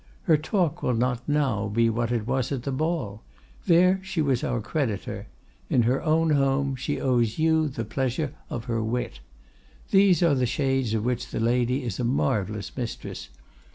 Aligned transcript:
Her 0.23 0.35
talk 0.35 0.81
will 0.81 0.95
not 0.95 1.29
now 1.29 1.67
be 1.67 1.87
what 1.87 2.11
it 2.11 2.25
was 2.25 2.51
at 2.51 2.63
the 2.63 2.71
ball; 2.71 3.21
there 3.67 3.99
she 4.03 4.19
was 4.19 4.43
our 4.43 4.59
creditor; 4.59 5.27
in 5.69 5.83
her 5.83 6.01
own 6.01 6.31
home 6.31 6.75
she 6.75 6.99
owes 6.99 7.37
you 7.37 7.67
the 7.67 7.85
pleasure 7.85 8.33
of 8.49 8.63
her 8.65 8.81
wit. 8.83 9.19
These 9.91 10.23
are 10.23 10.33
the 10.33 10.47
shades 10.47 10.95
of 10.95 11.05
which 11.05 11.29
the 11.29 11.39
lady 11.39 11.83
is 11.83 11.99
a 11.99 12.03
marvelous 12.03 12.75
mistress. 12.75 13.29